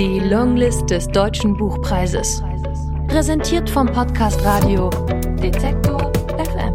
[0.00, 2.42] Die Longlist des Deutschen Buchpreises.
[3.06, 4.88] Präsentiert vom Podcast Radio
[5.42, 6.72] Detektor FM.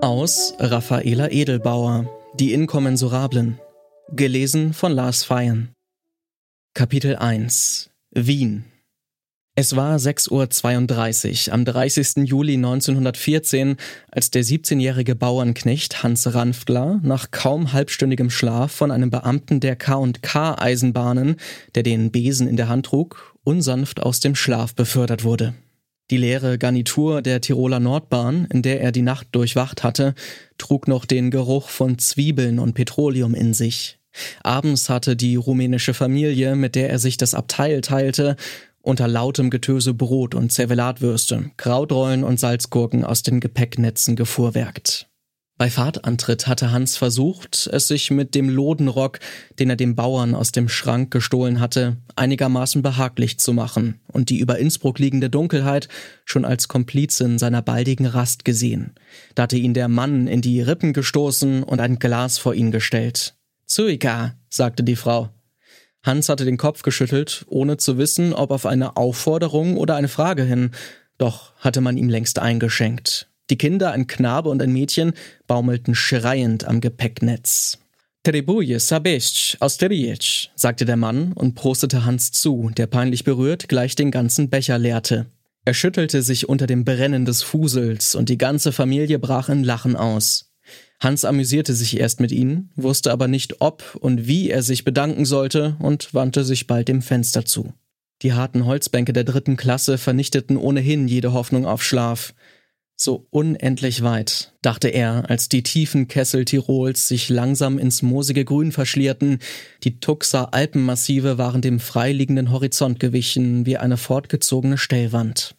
[0.00, 3.60] Aus Raffaela Edelbauer Die Inkommensurablen.
[4.12, 5.74] Gelesen von Lars Feyen.
[6.72, 8.64] Kapitel 1 Wien
[9.56, 12.28] es war 6.32 Uhr am 30.
[12.28, 13.76] Juli 1914,
[14.10, 20.56] als der 17-jährige Bauernknecht Hans Ranftler nach kaum halbstündigem Schlaf von einem Beamten der K&K
[20.58, 21.36] Eisenbahnen,
[21.76, 25.54] der den Besen in der Hand trug, unsanft aus dem Schlaf befördert wurde.
[26.10, 30.14] Die leere Garnitur der Tiroler Nordbahn, in der er die Nacht durchwacht hatte,
[30.58, 33.98] trug noch den Geruch von Zwiebeln und Petroleum in sich.
[34.42, 38.36] Abends hatte die rumänische Familie, mit der er sich das Abteil teilte,
[38.84, 45.08] unter lautem Getöse Brot und Zervelatwürste, Krautrollen und Salzgurken aus den Gepäcknetzen gefuhrwerkt.
[45.56, 49.20] Bei Fahrtantritt hatte Hans versucht, es sich mit dem Lodenrock,
[49.60, 54.40] den er dem Bauern aus dem Schrank gestohlen hatte, einigermaßen behaglich zu machen und die
[54.40, 55.88] über Innsbruck liegende Dunkelheit
[56.24, 58.94] schon als Komplizin seiner baldigen Rast gesehen.
[59.36, 63.36] Da hatte ihn der Mann in die Rippen gestoßen und ein Glas vor ihn gestellt.
[63.64, 65.33] Zuika, sagte die Frau.
[66.04, 70.44] Hans hatte den Kopf geschüttelt, ohne zu wissen, ob auf eine Aufforderung oder eine Frage
[70.44, 70.70] hin.
[71.16, 73.28] Doch hatte man ihm längst eingeschenkt.
[73.50, 75.14] Die Kinder, ein Knabe und ein Mädchen,
[75.46, 77.78] baumelten schreiend am Gepäcknetz.
[78.22, 84.10] Trebuje, Sabesc, Austeriec, sagte der Mann und prostete Hans zu, der peinlich berührt gleich den
[84.10, 85.26] ganzen Becher leerte.
[85.66, 89.96] Er schüttelte sich unter dem Brennen des Fusels und die ganze Familie brach in Lachen
[89.96, 90.53] aus.
[91.04, 95.26] Hans amüsierte sich erst mit ihnen, wusste aber nicht, ob und wie er sich bedanken
[95.26, 97.74] sollte und wandte sich bald dem Fenster zu.
[98.22, 102.34] Die harten Holzbänke der dritten Klasse vernichteten ohnehin jede Hoffnung auf Schlaf.
[102.96, 108.72] So unendlich weit, dachte er, als die tiefen Kessel Tirols sich langsam ins moosige Grün
[108.72, 109.40] verschlierten,
[109.82, 115.54] die Tuxer Alpenmassive waren dem freiliegenden Horizont gewichen wie eine fortgezogene Stellwand.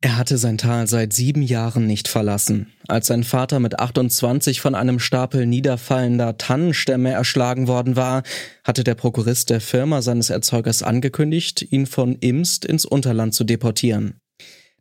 [0.00, 2.72] Er hatte sein Tal seit sieben Jahren nicht verlassen.
[2.86, 8.22] Als sein Vater mit 28 von einem Stapel niederfallender Tannenstämme erschlagen worden war,
[8.62, 14.20] hatte der Prokurist der Firma seines Erzeugers angekündigt, ihn von Imst ins Unterland zu deportieren.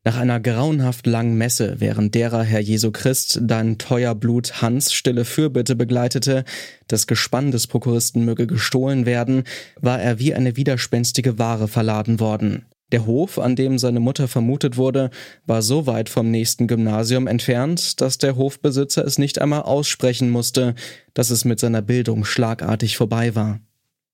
[0.03, 5.25] Nach einer grauenhaft langen Messe, während derer Herr Jesu Christ dein teuer Blut Hans stille
[5.25, 6.45] Fürbitte begleitete,
[6.87, 9.45] das Gespann des Prokuristen möge gestohlen werden,
[9.81, 12.67] war er wie eine widerspenstige Ware verladen worden.
[12.91, 15.09] Der Hof, an dem seine Mutter vermutet wurde,
[15.45, 20.73] war so weit vom nächsten Gymnasium entfernt, dass der Hofbesitzer es nicht einmal aussprechen musste,
[21.13, 23.59] dass es mit seiner Bildung schlagartig vorbei war.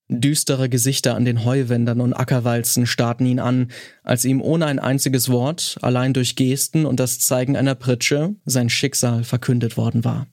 [0.08, 3.68] Düstere Gesichter an den Heuwändern und Ackerwalzen starrten ihn an,
[4.02, 8.68] als ihm ohne ein einziges Wort, allein durch Gesten und das Zeigen einer Pritsche, sein
[8.68, 10.26] Schicksal verkündet worden war.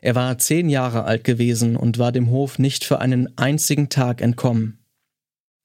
[0.00, 4.20] Er war zehn Jahre alt gewesen und war dem Hof nicht für einen einzigen Tag
[4.20, 4.77] entkommen.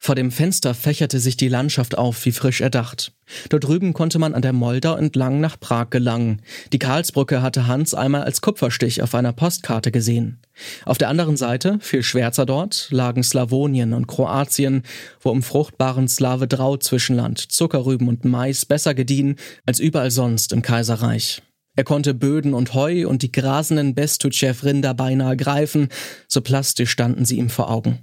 [0.06, 3.14] Vor dem Fenster fächerte sich die Landschaft auf, wie frisch erdacht.
[3.48, 6.42] Dort drüben konnte man an der Moldau entlang nach Prag gelangen.
[6.74, 10.42] Die Karlsbrücke hatte Hans einmal als Kupferstich auf einer Postkarte gesehen.
[10.84, 14.84] Auf der anderen Seite, viel schwärzer dort, lagen Slawonien und Kroatien,
[15.22, 20.62] wo im fruchtbaren Slave Drau Zwischenland Zuckerrüben und Mais besser gediehen als überall sonst im
[20.62, 21.42] Kaiserreich.
[21.78, 25.88] Er konnte Böden und Heu und die grasenden Bestuchev-Rinder beinahe greifen,
[26.28, 28.00] so plastisch standen sie ihm vor Augen.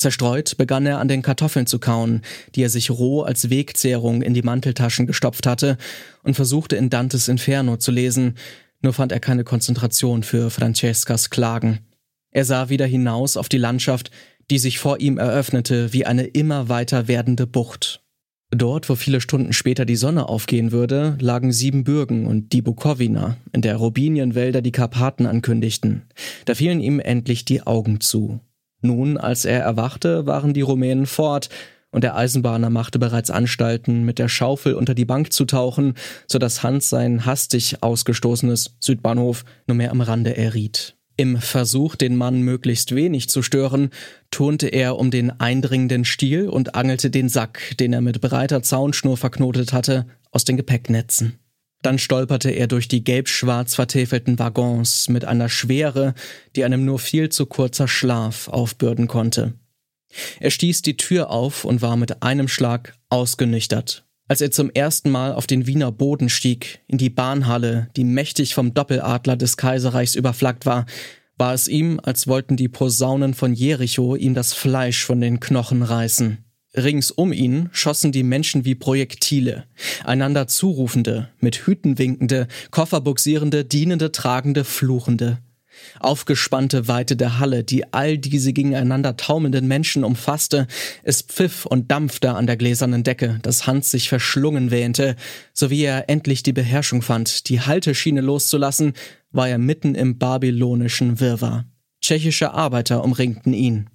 [0.00, 2.22] Zerstreut begann er an den Kartoffeln zu kauen,
[2.54, 5.76] die er sich roh als Wegzehrung in die Manteltaschen gestopft hatte,
[6.22, 8.36] und versuchte in Dantes Inferno zu lesen,
[8.80, 11.80] nur fand er keine Konzentration für Francescas Klagen.
[12.30, 14.10] Er sah wieder hinaus auf die Landschaft,
[14.50, 18.02] die sich vor ihm eröffnete wie eine immer weiter werdende Bucht.
[18.50, 23.60] Dort, wo viele Stunden später die Sonne aufgehen würde, lagen Siebenbürgen und die Bukowina, in
[23.60, 26.02] der Robinienwälder die Karpaten ankündigten.
[26.46, 28.40] Da fielen ihm endlich die Augen zu.
[28.80, 31.48] Nun, als er erwachte, waren die Rumänen fort,
[31.92, 35.94] und der Eisenbahner machte bereits Anstalten, mit der Schaufel unter die Bank zu tauchen,
[36.28, 40.96] so dass Hans sein hastig ausgestoßenes Südbahnhof nur mehr am Rande erriet.
[41.16, 43.90] Im Versuch, den Mann möglichst wenig zu stören,
[44.30, 49.16] turnte er um den eindringenden Stiel und angelte den Sack, den er mit breiter Zaunschnur
[49.16, 51.38] verknotet hatte, aus den Gepäcknetzen.
[51.82, 56.14] Dann stolperte er durch die gelb-schwarz vertäfelten Waggons mit einer Schwere,
[56.54, 59.54] die einem nur viel zu kurzer Schlaf aufbürden konnte.
[60.40, 64.04] Er stieß die Tür auf und war mit einem Schlag ausgenüchtert.
[64.28, 68.54] Als er zum ersten Mal auf den Wiener Boden stieg, in die Bahnhalle, die mächtig
[68.54, 70.86] vom Doppeladler des Kaiserreichs überflaggt war,
[71.36, 75.82] war es ihm, als wollten die Posaunen von Jericho ihm das Fleisch von den Knochen
[75.82, 76.44] reißen.
[76.76, 79.64] Rings um ihn schossen die Menschen wie Projektile,
[80.04, 85.38] einander zurufende, mit Hüten winkende, Kofferbuxierende, dienende, tragende, fluchende.
[85.98, 90.66] Aufgespannte Weite der Halle, die all diese gegeneinander taumelnden Menschen umfasste,
[91.02, 95.16] es pfiff und dampfte an der gläsernen Decke, dass Hans sich verschlungen wähnte,
[95.52, 98.92] so wie er endlich die Beherrschung fand, die Halteschiene loszulassen,
[99.32, 101.64] war er mitten im babylonischen Wirrwarr.
[102.00, 103.88] Tschechische Arbeiter umringten ihn.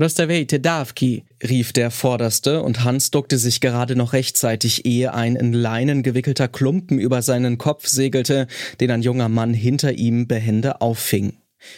[0.00, 5.52] Rostavejte Davki, rief der Vorderste, und Hans duckte sich gerade noch rechtzeitig, ehe ein in
[5.52, 8.46] Leinen gewickelter Klumpen über seinen Kopf segelte,
[8.80, 11.34] den ein junger Mann hinter ihm behende auffing.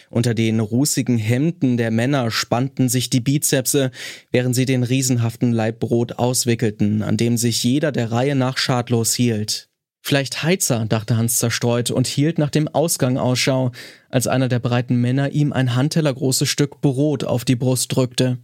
[0.09, 3.91] Unter den rußigen Hemden der Männer spannten sich die Bizepse,
[4.31, 9.13] während sie den riesenhaften Laib Brot auswickelten, an dem sich jeder der Reihe nach schadlos
[9.13, 9.69] hielt.
[10.01, 13.71] Vielleicht Heizer, dachte Hans zerstreut und hielt nach dem Ausgang Ausschau,
[14.09, 18.37] als einer der breiten Männer ihm ein handtellergroßes Stück Brot auf die Brust drückte.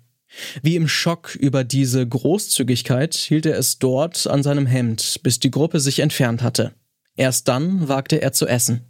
[0.62, 5.52] Wie im Schock über diese Großzügigkeit hielt er es dort an seinem Hemd, bis die
[5.52, 6.74] Gruppe sich entfernt hatte.
[7.16, 8.82] Erst dann wagte er zu essen.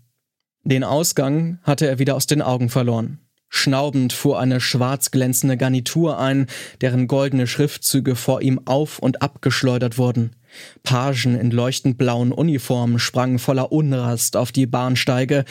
[0.64, 3.20] Den Ausgang hatte er wieder aus den Augen verloren.
[3.50, 6.48] Schnaubend fuhr eine schwarz glänzende Garnitur ein,
[6.82, 10.36] deren goldene Schriftzüge vor ihm auf und abgeschleudert wurden.
[10.84, 15.46] Pagen in leuchtend blauen Uniformen sprangen voller Unrast auf die Bahnsteige,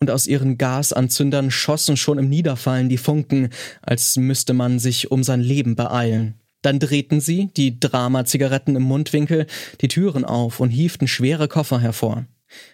[0.00, 3.50] und aus ihren Gasanzündern schossen schon im Niederfallen die Funken,
[3.82, 6.34] als müsste man sich um sein Leben beeilen.
[6.62, 9.46] Dann drehten sie, die Drama-Zigaretten im Mundwinkel,
[9.80, 12.26] die Türen auf und hieften schwere Koffer hervor.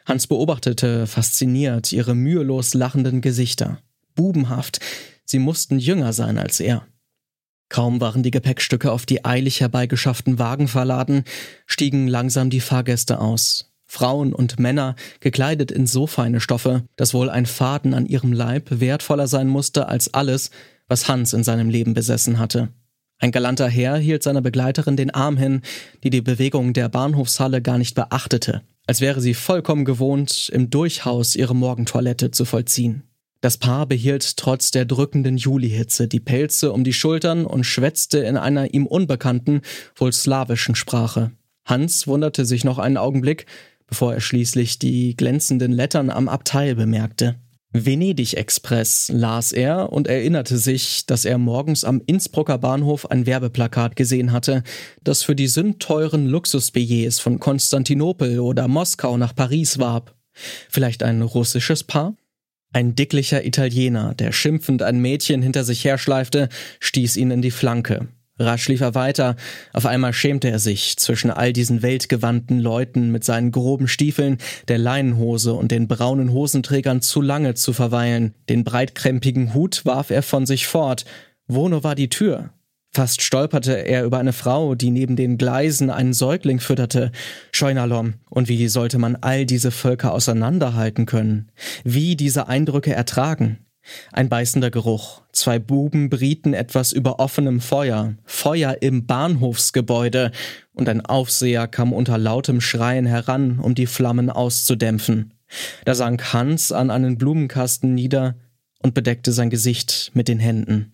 [0.07, 3.79] Hans beobachtete fasziniert ihre mühelos lachenden Gesichter
[4.15, 4.81] bubenhaft,
[5.25, 6.87] sie mussten jünger sein als er.
[7.69, 11.25] Kaum waren die Gepäckstücke auf die eilig herbeigeschafften Wagen verladen,
[11.67, 13.71] stiegen langsam die Fahrgäste aus.
[13.87, 18.67] Frauen und Männer, gekleidet in so feine Stoffe, dass wohl ein Faden an ihrem Leib
[18.71, 20.51] wertvoller sein musste als alles,
[20.89, 22.71] was Hans in seinem Leben besessen hatte.
[23.19, 25.63] Ein galanter Herr hielt seiner Begleiterin den Arm hin,
[26.03, 31.37] die die Bewegung der Bahnhofshalle gar nicht beachtete, als wäre sie vollkommen gewohnt, im Durchhaus
[31.37, 33.05] ihre Morgentoilette zu vollziehen.
[33.45, 38.39] Das Paar behielt trotz der drückenden Julihitze die Pelze um die Schultern und schwätzte in
[38.39, 39.61] einer ihm unbekannten,
[39.97, 41.31] wohl slawischen Sprache.
[41.67, 43.45] Hans wunderte sich noch einen Augenblick,
[43.87, 47.35] bevor er schließlich die glänzenden Lettern am Abteil bemerkte.
[47.75, 54.33] Venedig-Express las er und erinnerte sich, dass er morgens am Innsbrucker Bahnhof ein Werbeplakat gesehen
[54.33, 54.63] hatte,
[55.03, 60.15] das für die sündteuren Luxusbillets von Konstantinopel oder Moskau nach Paris warb.
[60.33, 62.17] Vielleicht ein russisches Paar?
[62.75, 66.49] Ein dicklicher Italiener, der schimpfend ein Mädchen hinter sich herschleifte,
[66.81, 68.09] stieß ihn in die Flanke.
[68.37, 69.37] Rasch lief er weiter,
[69.73, 74.79] auf einmal schämte er sich, zwischen all diesen weltgewandten Leuten mit seinen groben Stiefeln, der
[74.79, 78.35] Leinenhose und den braunen Hosenträgern zu lange zu verweilen.
[78.49, 81.05] Den breitkrempigen Hut warf er von sich fort.
[81.47, 82.51] Wo nur war die Tür?
[82.95, 87.11] Fast stolperte er über eine Frau, die neben den Gleisen einen Säugling fütterte.
[87.51, 88.15] Scheunalom.
[88.31, 91.51] Und wie sollte man all diese Völker auseinanderhalten können?
[91.83, 93.59] Wie diese Eindrücke ertragen?
[94.13, 95.23] Ein beißender Geruch.
[95.33, 98.15] Zwei Buben brieten etwas über offenem Feuer.
[98.25, 100.31] Feuer im Bahnhofsgebäude.
[100.73, 105.35] Und ein Aufseher kam unter lautem Schreien heran, um die Flammen auszudämpfen.
[105.85, 108.37] Da sank Hans an einen Blumenkasten nieder
[108.79, 110.94] und bedeckte sein Gesicht mit den Händen.